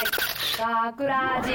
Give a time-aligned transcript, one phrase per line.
[0.00, 1.50] 学ラジ。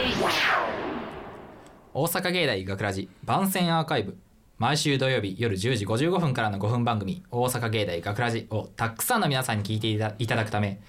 [1.94, 4.18] 大阪芸大学ラジ番宣アーカイブ。
[4.58, 10.82] 毎週土曜日夜10時55分からの5分番組「大阪芸大学ラジをたくさんの皆さんに聞いていたいただくため。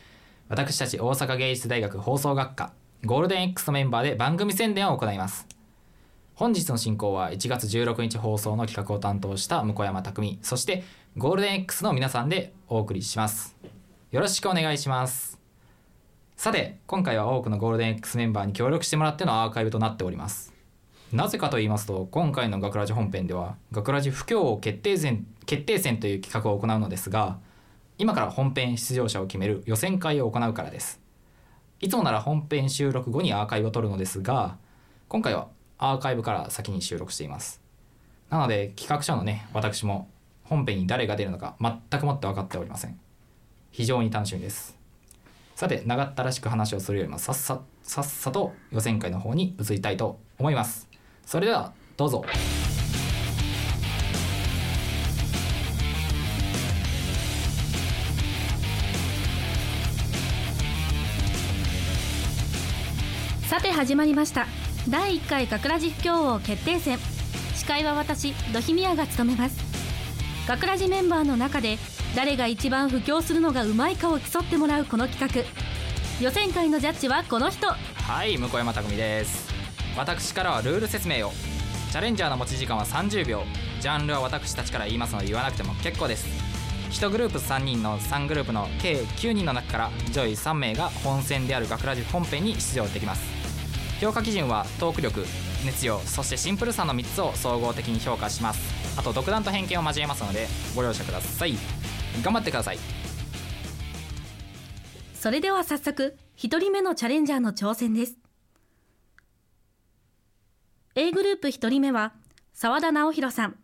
[0.49, 2.73] 私たち大阪芸術大学放送学科
[3.05, 5.47] ゴールデン X のメンバーで番組宣伝を行います。
[6.35, 10.83] 本日の進行は1月16日放送の企画を担当した向山匠そして
[11.17, 13.57] ゴールデン X の皆さんでお送りします。
[14.11, 15.34] よろしくお願いします。
[16.37, 20.53] さて今回は多くのゴールデン X メンバーに協力してもらってのアーカイブとなっております。
[21.13, 27.39] なぜかと言いますと今回の学ラジ本編では学ラジ不況王決定戦決定戦という企画を行うのですが
[27.99, 31.01] 今から本編出場者を決める予選会を行うからです。
[31.81, 34.57] いつもなら本編収録後にアーカイブを取るのですが
[35.09, 37.63] 今回はアーカイブから先に収録しています。
[38.29, 40.09] なので企画者のね私も
[40.43, 42.99] 本編に誰が出るのか全くもって分かっておりません。
[43.71, 44.84] 非常に楽しみです。
[45.55, 50.89] さて長ったらしく話をするよりもさっささっさと予選会の方に移りたいと思います。
[51.25, 52.25] それではどうぞ。
[63.49, 64.47] さて始まりました。
[64.89, 66.99] 第1回学ラジ不況王決定戦。
[67.55, 69.57] 司会は私土肥宮が務めます。
[70.49, 71.79] 学ラジメンバーの中で
[72.15, 75.43] 誰が一番布教するのがうまいかを競ってもらうこの企画。
[76.25, 77.67] 予選会のジャッジはこの人。
[77.67, 79.53] はい向山匠です。
[79.97, 81.33] 私からはルール説明を。
[81.91, 83.43] チャレンジャーの持ち時間は30秒。
[83.81, 86.27] ジャンルは私たちから言いますので言わなくても結構です。
[86.91, 93.25] 1グループ3人の3グループの計9人の中から上位3名が本戦である学ラジ本編に出場できます。
[94.01, 95.27] 評価基準はトーク力
[95.67, 98.61] 熱量そしてシンプルさの3つを総合的に評価します。
[98.97, 100.47] あと独断と偏見を交えますので
[100.77, 101.59] ご了承ください。
[102.23, 102.79] 頑張ってください。
[105.15, 108.17] それでは早速1人目のチャレンジャーの挑戦です。
[110.95, 112.13] A グループ1人目は
[112.53, 113.57] 澤田直弘さん。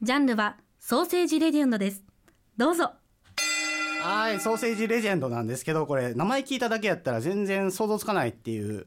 [0.00, 2.02] ジャンルはソーセージレジェンドです。
[2.56, 2.92] どうぞ。
[4.00, 8.86] はい、ソーセージレジェンドなんですけど、これ、名前聞いただけやったら全然想像つかないっていう、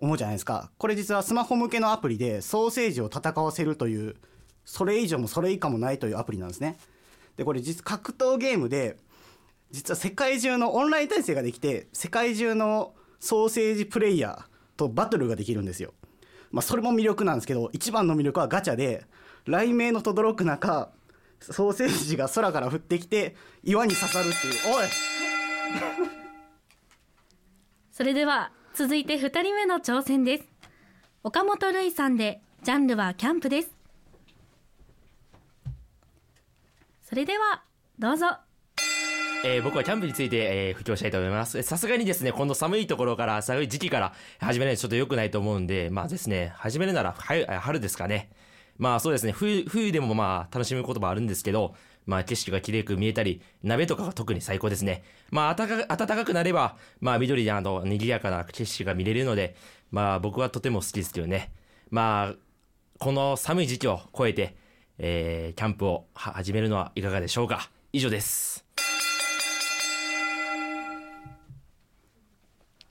[0.00, 0.70] 思うじゃないですか。
[0.76, 4.16] これ実はスマホ向けのアプリで、ソーセージを戦わせるという、
[4.64, 6.76] それ以上もそれ以下もないというアプリなんですね。
[7.36, 8.96] で、これ実、格闘ゲームで、
[9.70, 15.94] 実は世界中のオンライン対戦ができて、世界中のソーセージプレイヤーとバトルができるんですよ。
[16.50, 19.04] まあ、それも魅力なんですけど、一番の魅力はガチャで、
[19.44, 20.90] 雷鳴の轟く中、
[21.40, 24.54] ソーセージが空から降ってきて岩に刺さるっていう。
[24.74, 24.86] おい！
[27.90, 30.44] それでは続いて2人目の挑戦です。
[31.22, 33.79] 岡本瑠衣さんでジャンルはキャンプです。
[37.10, 37.64] それでは
[37.98, 38.28] どうぞ
[39.44, 40.36] えー僕はキャンプについて、
[40.68, 41.60] えー、布教したいと思います。
[41.64, 48.30] さすがにですね、この寒いところから、寒い時期から始めないとちょっと良くないと思うんで、まあですね、始めるなら春春ですかね。
[48.78, 51.74] まあそうですね、冬、冬でもまあ楽しむこともあるんですけど、
[52.06, 55.02] まあ景色が綺麗く見えたり、鍋とかが特に最高ですね。
[55.32, 59.56] まあ暖か暖かくなれば、まあ緑であの、賑やかな景色が見れるので、
[59.90, 61.50] まあ僕はとても好きですけどね。
[61.90, 62.34] まあ、
[63.00, 64.54] この寒い時期を超えて、
[65.02, 67.70] えー、キャンプをは始めるのはいかがでしょうか？
[67.92, 68.66] 以上です。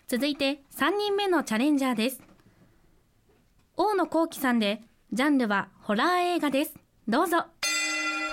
[0.07, 2.19] 続いて3人目のチャレンジャーです
[3.77, 4.81] 大野幸喜さんで
[5.13, 6.73] ジャンルはホラー映画です
[7.07, 7.45] どうぞ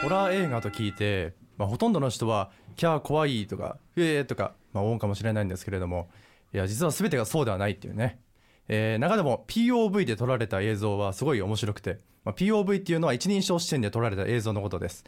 [0.01, 6.09] ホラー映画と聞いて、まあ、ほとんどの人は「キャー怖い」とか「えー」とか、まあ、思うかもしれないんですけれども
[6.55, 8.21] いや実は全てがそうではないっていうね、
[8.69, 15.05] えー中でも POV で撮られた映像はすごい面白くて、まあ、POV っていうのは一人称視点で撮られた映像のことです、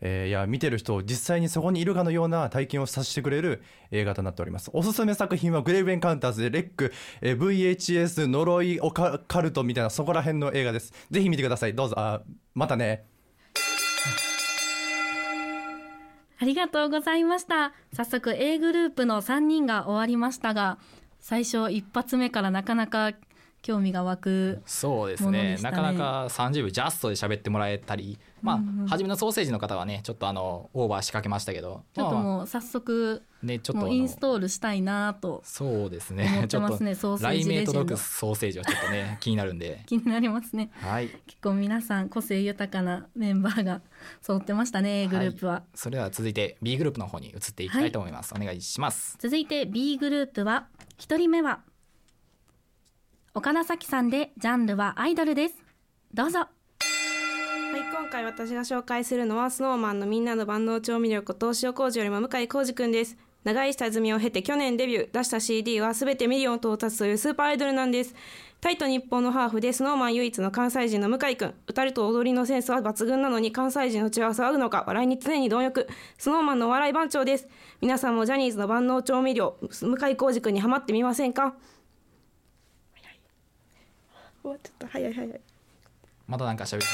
[0.00, 4.70] えーいや見てる人を実際にそこにいるかのような体験をさせてくれる映画となっております。
[4.72, 10.92] おすすめ作品はグレイブエンカウンターズでレック、えー VHS 呪いオカカルトみたいなそこら辺の映画です。
[11.10, 11.74] ぜひ見てください。
[11.74, 11.94] どうぞ。
[11.98, 12.22] あ
[12.54, 13.04] またね。
[16.40, 17.72] ありがとうございました。
[17.92, 20.78] 早速 A グループの3人が終わりましたが
[21.22, 23.12] 最初一発目からなかなか
[23.62, 25.52] 興味が湧くそうですね。
[25.52, 25.76] でしたね。
[25.76, 31.84] なかなか30秒ジャストで喋ってもらえたりまあ、うんうん初めのソーセージの方はねちょっとあのオーバー仕掛けましたけど。
[31.94, 40.70] ちょっとまあもう早速ねちょっとインストールしたいなとそうです思ね ちょっと雷鳴届くソーセージはちょっとね気になるんで気になりますね。
[40.74, 41.08] はい。
[41.26, 43.80] 結構皆さん個性豊かなメンバーが
[44.20, 49.16] 揃ってましたねグループは、それでは続いて B グループの方に移っていきたいと思います、お願いします。
[49.18, 50.66] 続いて B グループは
[50.98, 51.60] 1人目は
[53.34, 55.54] 岡田咲さんでジャンルはアイドルです。
[56.12, 56.48] どうぞ
[57.72, 63.16] はい、今回私が紹介するのは SnowMan のみんなの万能調味料こと塩麹よりも向井康二くんです。
[63.44, 68.14] 長い下積みを経て去年デビュー出した CD は全てミリオン到達というスーパーアイドルなんです。
[68.60, 75.88] タイと日本のハーフでスノーマン唯一の関西人の向井くん歌と踊りのセンスは抜群なのに関西人の血は騒ぐのか笑いに常に貪欲。
[76.18, 77.48] スノーマンのお笑い番長です。
[77.80, 81.54] 皆さんもジャニーズの万能調味料向井浩二くんにハマってみませんか？
[84.42, 85.40] 終わっちゃった早い早い。
[86.26, 86.86] またなんか喋って。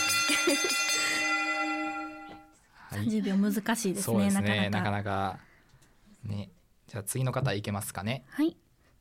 [2.96, 3.06] はい。
[3.06, 4.70] 10秒難しいですねですね。
[4.70, 4.90] なかなか。
[4.90, 5.38] なかなか。
[6.24, 6.50] ね。
[6.86, 8.24] じゃあ次の方いけますかね。
[8.30, 8.56] はい。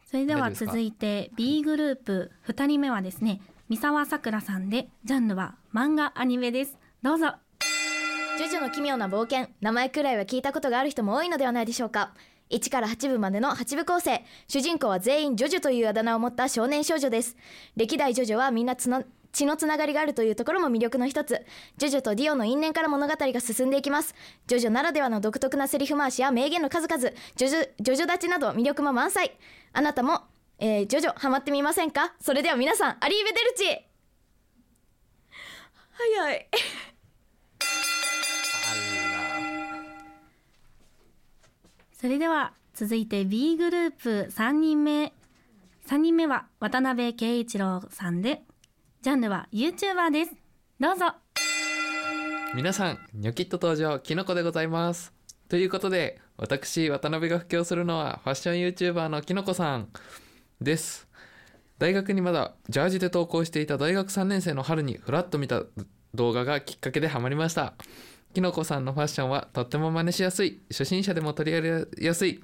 [0.06, 2.32] それでは続いて B グループ。
[2.48, 6.78] 2人目はですね三沢さくらさんでジャンルは漫画アニメです。
[7.02, 7.34] どうぞ。
[8.38, 9.48] ジョジョの奇妙な冒険。
[9.62, 12.14] 名前くらいは聞いたことがある人も多いのではないでしょうか。
[12.50, 14.24] 1から8部までの8部構成。
[14.48, 17.36] 主人公は全員ジョジョというあだ名を持った少年少女です。
[17.76, 21.46] 歴代ジョジョはみんなつな血のつながりがあるというところも魅力の一つ。
[21.78, 24.16] ジョジョとディオの因縁から物語が進んでいきます。
[24.48, 27.10] ジョジョならではの独特なセリフ回しや名言の数々。
[27.36, 29.38] ジョジョジョジョ立ちなど魅力も満載。
[29.74, 30.22] あなたも、
[30.60, 32.14] えージョジョハマってみませんか？
[32.20, 33.86] それでは皆さんアリーベデルチ。
[35.92, 36.48] 早い。
[42.00, 45.14] それでは続いて B グループ3人目。
[45.88, 48.44] 3人目は渡辺圭一郎さんで
[49.08, 50.36] ジャンルは YouTuber です。
[50.82, 51.06] どうぞ。
[52.54, 55.14] 皆さんニョキッと登場きのこでございます。
[55.48, 59.88] ということで私渡辺が布教するのはファッション YouTuber のきのこさん。
[60.60, 61.08] です。
[61.80, 65.64] 大学にまだジャージで投稿していた大学3年生の春にフラッと見た
[66.14, 67.76] 動画がきっかけでハマりました。
[68.34, 70.60] きのこさんのファッションはとっても真似しやすい。
[70.70, 72.44] 初心者でも取り入れやすい。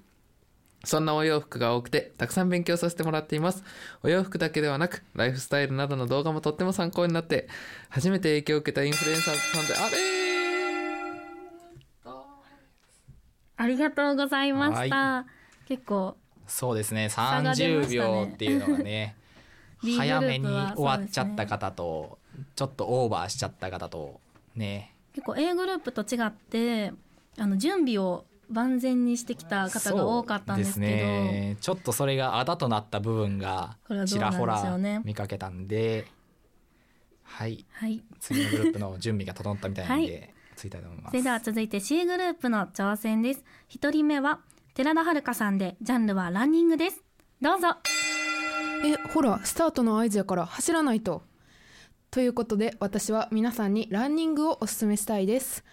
[0.83, 3.63] そんなお洋服が多くてたくさん勉強させてもらっています。
[4.03, 7.47] お洋服だけではなくライフスタイルなどの動画もとっても参考になって
[7.89, 9.97] 初めて影響を受けたインフルエンサーさんであれ
[13.55, 15.25] ありがとうございました。
[15.67, 17.09] 結構そうですね。
[17.09, 19.15] 差が出ま30したね秒っていうのがね
[19.97, 22.17] 早めに終わっちゃった方と、
[22.55, 24.19] ちょっとオーバーしちゃった方と
[24.55, 24.93] ね。
[25.13, 26.91] 結構 A グループと違って
[27.37, 30.85] あの準備を万全にしてきた方が多かったんですけど。
[30.85, 36.07] ね、ちょっとそれがあだとなった部分がちらほらね見かけたんで、
[37.23, 37.65] はい。
[37.71, 38.03] はい。
[38.19, 41.11] 次のグループの準備が整ったみたいなんで、はついたいと思います。
[41.11, 43.43] それでは続いて C グループの挑戦です。
[43.67, 44.39] 一人目は
[44.75, 47.03] 寺田遥さんでジャンルはランニングです。
[47.41, 47.77] どうぞ。
[48.85, 51.23] えほらスタートの合図やから走らないと。
[52.11, 55.63] ということで私は皆さんにランニングをおすすめしたいです。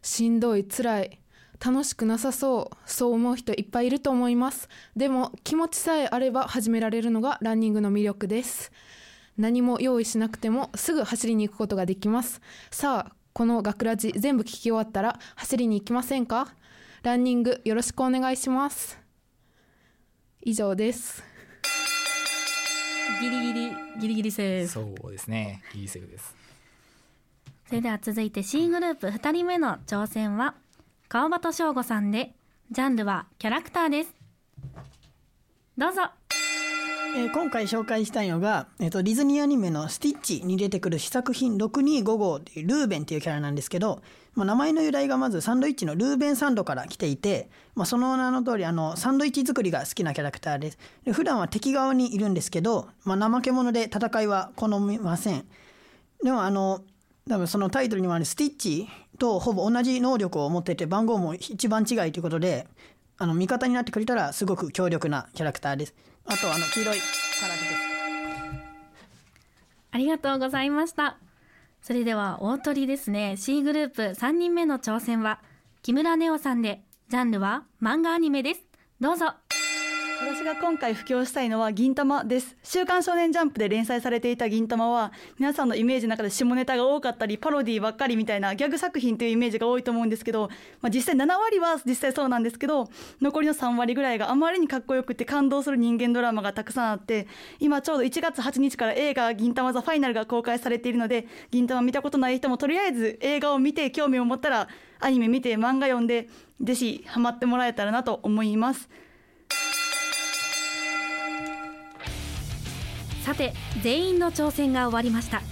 [0.00, 1.21] しんどい辛い
[1.64, 4.68] 楽しくなさそうそう思う人いっぱいいると思います。
[4.96, 8.72] でも気持ちさえあれば始められるのがランニングの魅力です。
[9.38, 12.40] 何も用意しなくてもすぐ走りに行くことができます。
[12.72, 16.48] さあこの学ラジ全部聞き終わったら走りに行きませんか？
[17.04, 18.98] ランニングよろしくお願いします。
[20.42, 21.22] 以上です。
[23.20, 23.70] ギリギリ
[24.00, 24.72] ギリギリセーフ。
[24.72, 25.62] そうですね。
[25.74, 26.34] いいセーフです。
[27.68, 30.56] それでは続いて C グループ2人目の挑戦は
[31.12, 32.34] 川端翔吾さんで
[32.70, 34.14] ジャンルはキャラクターです。
[35.76, 36.04] どうぞ。
[37.14, 44.00] えー今回紹介したいのが、えー、とディズニーアニメの「スティッチ」に出てくる試作品625号っていうルーベンっていうキャラなんですけど、
[44.32, 50.78] まあ、名前の由来がまずサンドイッチのルーベンサンドから来ていて、まあ、その名の通りあのサンドイッチ作りが好きなキャラクターです。
[51.04, 55.44] で普段は敵側にいるんですけど、まあ、怠け者で戦いは好みません。
[56.24, 56.80] でもあの
[57.28, 58.88] 多分そのタイトルにもあるスティッチ
[59.22, 62.66] とほぼ同じ能力を持ってて番号も一番違いということで
[63.18, 65.94] あの味方になってくれたらすごく強力なキャラクターです。
[66.24, 66.98] あとあの黄色い
[67.40, 67.74] カラーです。
[69.92, 71.18] ありがとうございました。
[71.82, 73.36] それでは大鳥ですね。
[73.36, 75.38] C グループ3人目の挑戦は
[75.82, 78.62] 木村ネオさんでジャンルは漫画アニメです。
[79.00, 79.34] どうぞ。
[80.24, 90.48] 私が今回布教したいのは銀玉です週刊少年ジャンプで連載されていた銀玉は皆さんのイメージの中で下ネタが多かったりパロディばっかりみたいなギャグ作品というイメージが多いと思うんですけど、
[90.80, 92.88] まあ、実際7割は実際そうなんですけど
[93.20, 97.26] 残りの3割ぐらいがあまりにかっこよくて感動する人間ドラマがたくさんあって
[97.58, 104.68] 今ちょうど1月8日から映画「銀玉ザファイナルが公開されているので銀玉見たことない人もとりあえず映画を見て興味を持ったら
[105.00, 106.28] アニメ見て漫画読んで
[106.60, 108.88] ぜひハマってもらえたらなと思います。
[113.24, 115.42] さて全員の挑戦が終わりました。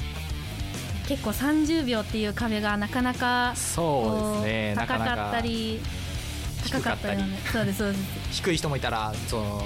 [1.08, 4.74] 結構30秒っていう壁がなかなかそうですね。
[4.76, 5.80] 高かったり
[6.70, 8.42] 高かったよねそうですそうです。
[8.42, 9.62] 低い人もいたらその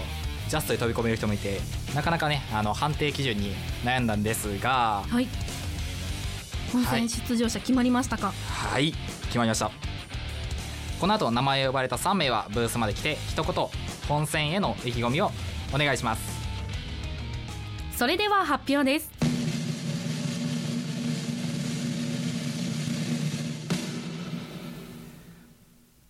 [0.49, 1.61] ジャストで飛び込める人もいて
[1.95, 5.03] なかなかねあの判定基準に悩んだんですが。
[5.09, 5.29] はい。
[6.73, 8.93] 本戦出場者決まりましたか、はい。
[9.27, 9.71] 決まりました。
[11.01, 13.55] この後名前を呼ばれた3名はブースまで来て一言
[14.09, 15.31] 本戦への意気込みを
[15.75, 16.44] お願いします
[17.97, 19.11] それでは発表です。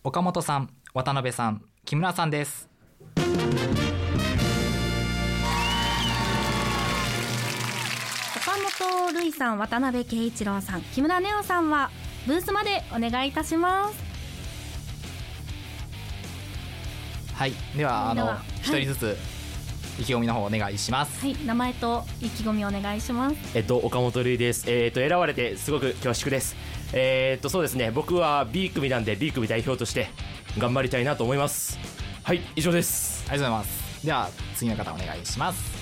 [0.03, 2.69] 岡本さん渡辺さん木村さんです。
[8.37, 11.91] 岡本瑠衣さん渡辺圭一郎さん木村ネオさんは
[12.27, 14.15] ブースまでお願いいたします。
[17.35, 19.17] はいではあのでは一人ずつ
[19.99, 24.65] 意気込みの方お願いしますはい名前と意気込みお願いしますえっと岡本瑠衣です。
[24.67, 26.57] えっと選ばれてすごく恐縮です。
[26.93, 27.91] えっとそうですね。
[27.91, 30.09] 僕は B 組なんで B 組代表として
[30.59, 31.79] 頑張りたいなと思います。
[32.23, 33.25] はい以上です。
[33.29, 35.73] ありがとうございますでは次の方お願いします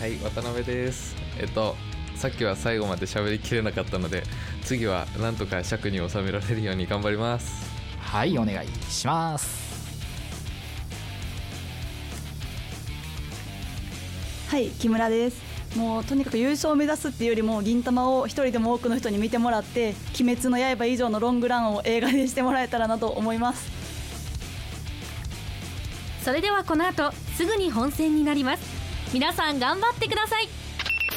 [0.00, 1.76] はい渡辺ですえっと
[2.14, 4.22] さっきは最後まで喋りきれなかったので
[4.62, 9.71] 次はなんとか尺に収められるように頑張りますはいお願いします
[14.52, 15.78] はい木村です。
[15.78, 23.70] もうとにかく優勝を目指すっていうよりも銀魂を一人でも多くの人に見てもらって「鬼滅の刃」以上のロングランを映画でしてもらえたらなと思います。
[26.22, 28.62] それではこの後すぐに本戦になります。
[29.14, 30.46] 皆さん頑張ってください。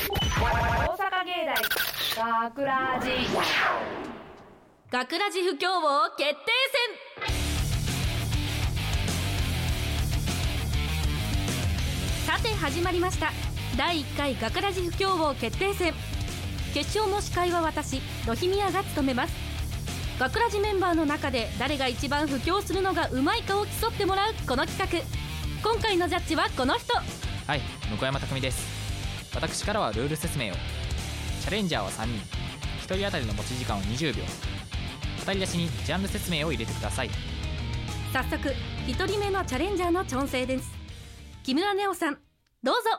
[0.07, 0.45] 大
[0.95, 1.45] 阪芸
[2.15, 3.09] 大学ラジ
[4.89, 6.35] 学ラジ不協和決定
[6.71, 6.74] 戦
[12.35, 13.31] さて始まりました。
[13.77, 15.93] 第1回学ラジ不協和決定戦。
[16.73, 19.33] 決勝の司会は私ロヒミヤが務めます。
[20.19, 25.05] 学ラジメンバーの中で誰が一番布教するのがうまいかを競ってもらうこの企
[25.63, 25.71] 画。
[25.71, 26.93] 今回のジャッジはこの人。
[26.97, 27.61] はい
[27.97, 28.67] 向山匠です。
[29.33, 30.55] 私からはルール説明を。
[31.39, 32.15] チャレンジャーは3人。
[32.85, 34.23] 1人当たりの持ち時間は20秒。
[35.25, 37.09] 語り出しにジャンル説明を入れてください。
[38.11, 38.53] 早速
[38.87, 40.69] 1人目のチャレンジャーの調整です。
[41.43, 42.24] 木村ネオさん
[42.65, 42.89] どうぞ。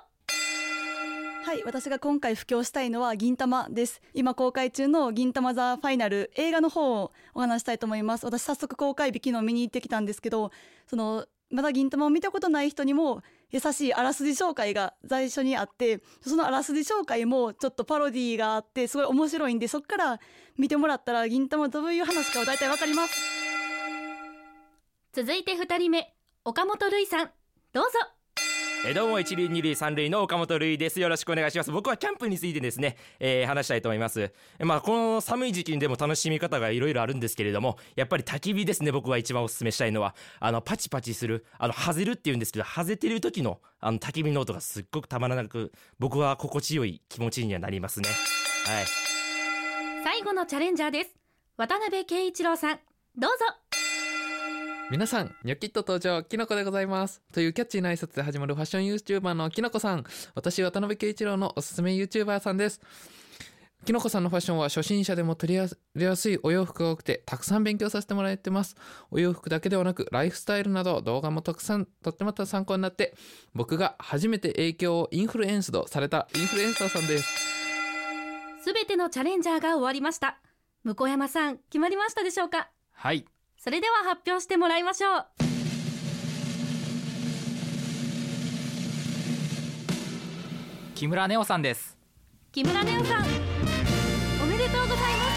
[1.45, 4.01] はい私が今回布教したいのは銀魂です。
[4.15, 8.25] 今公開中の銀魂ザファイナル映画の方をお話したいと思います。
[8.25, 10.53] 私早速公開日昨日見に行ってきたんですけど
[10.87, 20.21] そのまだ銀魂を見たことない人にも優しいあらすじ紹介が最初にあってそのあらすじ紹介もちょっとパロディーがあってすごい面白いんでそっから
[20.57, 23.21] 見てもらったら銀魂どういう話かは大体わかります。
[25.13, 27.31] 続いて2人目岡本瑠衣さん。
[27.73, 28.16] どうぞ
[28.85, 31.01] えどうも一塁二塁三塁の岡本瑠衣です。
[31.01, 31.73] よろしくお願いします。
[31.73, 34.33] 僕はキャンプについてですね、えー話したいと思います。
[34.59, 40.15] えまあこの寒い時期にでも楽しみ方がいろいろあるんですけれどもやっぱり焚き火ですね僕が一番おすすめしたいのは。
[40.41, 48.09] あのパチパチするあのハゼるっていうんですけどハゼてる時のあの焚き火の音がすっごくたまらなく僕は心地よい気持ちにはなりますね。
[48.67, 48.87] はい。
[50.05, 51.11] 最後のチャレンジャーです。
[51.57, 52.79] 渡辺圭一郎さん。
[53.17, 53.76] どうぞ。
[54.89, 57.21] 皆さんニョキッと登場キノコでございます。
[57.33, 60.05] というキャッチーな挨拶で始まるファッション YouTuber のキノコさん。
[60.37, 62.81] 私渡辺圭一郎のおすすめ YouTuber さんです。
[63.85, 68.77] きのこさんのファッションは初心者でも取り入れやすいお洋服が多くてたくさん勉強させてもらってます。
[69.11, 73.17] お洋服だけではなくライフスタイルなど動画もたくさんとっても参考になって
[73.55, 77.29] 僕が初めて影響をインフルエンスドされたインフルエンサーさんです。
[78.63, 80.39] すべてのチャレンジャーが終わりました。
[80.85, 82.71] 向山さん決まりましたでしょうか？
[82.93, 83.27] はい
[83.67, 85.27] それでは発表してもらいましょう。
[90.95, 91.99] 木村ネオさんです。
[92.53, 93.25] 木村ネオさん
[94.41, 95.35] おめでとうございます。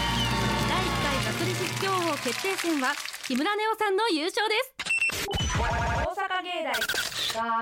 [0.68, 2.92] 第1回学歴不協和決定戦は
[3.26, 4.76] 木村ネオさんの優勝です。
[5.58, 5.64] 大
[6.14, 6.72] 阪芸大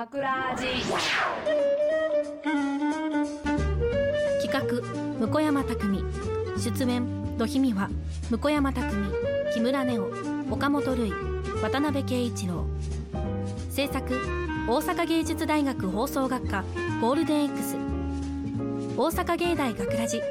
[0.04, 0.66] 学ラジ
[4.46, 6.04] 企画向山匠。
[6.58, 7.88] 出演土姫は
[8.30, 8.92] 向山匠
[9.54, 11.12] 木村ネオ岡本類
[11.60, 12.64] 渡辺圭一郎。
[13.70, 14.00] 制作
[14.66, 16.64] 大阪芸術大学放送学科
[17.00, 17.76] ゴールデン X
[18.96, 20.22] 大阪芸大学ラジ。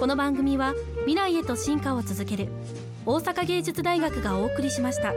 [0.00, 2.48] この番組は未来へと進化を続ける
[3.04, 5.12] 大阪芸術大学がお送りしました。